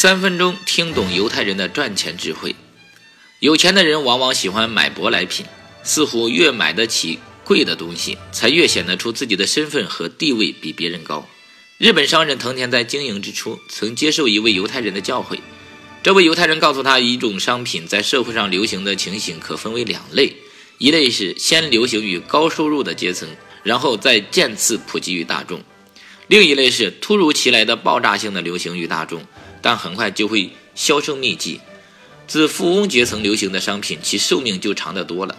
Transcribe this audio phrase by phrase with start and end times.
[0.00, 2.56] 三分钟听懂犹太人的赚钱智慧。
[3.38, 5.44] 有钱的人往往喜欢买舶来品，
[5.82, 11.28] 似乎越买得起贵的东西，才越显得出自己的身份和地位比别人高。
[11.76, 15.38] 日本商人藤田在经营之初，曾接受一位犹太人的教诲。
[16.02, 20.34] 这位犹太人告诉他，一种商品在社会上流行的情形可分为两类：
[20.78, 23.28] 一类是先流行于高收入的阶层，
[23.62, 25.58] 然后再渐次普及于大众；
[26.26, 29.26] 另一类是突如其来的爆炸性的流行于大众。
[29.62, 31.60] 但很快就会销声匿迹。
[32.26, 35.36] 自富翁阶层流行的商品，其寿命就长得多了。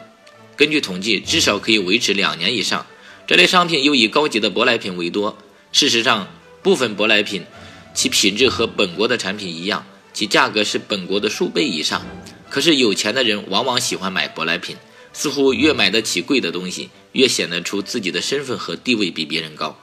[0.57, 2.85] 根据统计，至少可以维持两年以上。
[3.25, 5.37] 这类商品又以高级的舶来品为多。
[5.71, 6.27] 事实上，
[6.61, 7.45] 部分舶来品，
[7.93, 12.05] 其品质和本国的产品一样，其价格是本国的数倍以上。
[12.49, 14.75] 可是有钱的人往往喜欢买舶来品，
[15.13, 19.79] 似乎越买得起贵的东西，越显得出自己的身份和地位比别人高。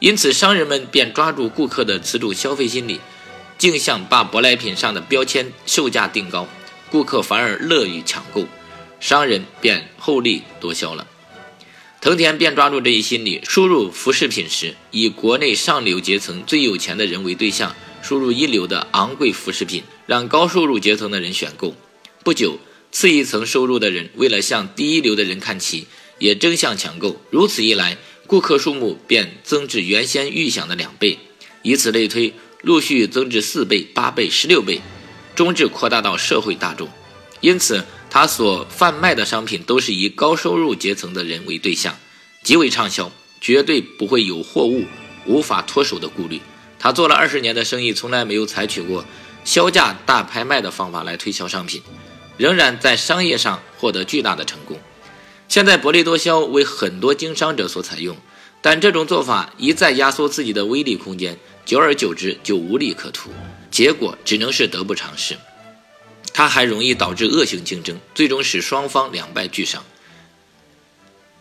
[0.00, 2.98] 因此，商人们便抓住顾客的此种消费心理。
[3.58, 6.46] 镜像把舶来品上的标签售价定高，
[6.90, 8.46] 顾客反而乐于抢购，
[9.00, 11.08] 商人便厚利多销了。
[12.00, 21.74] 藤田便抓住这一心理，输入服饰品时，以国内上流阶层最有钱的人为对象，输入一流的昂贵服饰品，让高收入阶层的人选购。
[22.22, 22.60] 不久，
[22.92, 25.88] 次一层收入的人为了向第一流的人看齐，
[26.20, 27.20] 也争相抢购。
[27.30, 31.18] 如此一来，顾客数目便增至原先预想的两倍。
[31.62, 32.32] 以此类推。
[32.62, 34.80] 陆续增至四倍、八倍、十六倍，
[35.34, 36.88] 终至扩大到社会大众。
[37.40, 41.96] 因此，他所贩卖的商品都是以高收入阶层的人为对象，
[42.42, 44.84] 极为畅销，绝对不会有货物
[45.24, 46.40] 无法脱手的顾虑。
[46.80, 49.04] 他做了二十年的生意，从来没有采取过
[49.44, 51.82] 销价大拍卖的方法来推销商品，
[52.36, 54.80] 仍然在商业上获得巨大的成功。
[55.46, 58.16] 现在薄利多销为很多经商者所采用，
[58.60, 61.38] 但这种做法一再压缩自己的威力空间。
[61.64, 63.30] 久而久之就无利可图，
[63.70, 65.36] 结果只能是得不偿失。
[66.32, 69.84] 它还容易导致恶性竞争，最终使双方两败俱伤。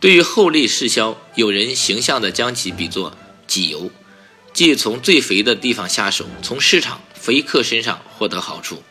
[0.02, 3.90] 对于厚利市销，有人形象地将其比作挤油，
[4.52, 8.84] 即从最肥的地方下手，从市场肥客身上获得好处。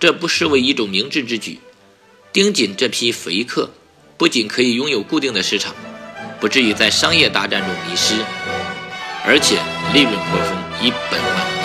[0.00, 1.60] 这不失为一种明智之举。
[2.32, 3.70] 盯紧这批肥客，
[4.16, 5.74] 不仅可以拥有固定的市场，
[6.40, 8.14] 不至于在商业大战中迷失。
[9.26, 9.56] 而且
[9.92, 11.57] 利润颇丰，以本万。